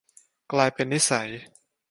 [0.51, 1.29] กลายเป็นนิสัย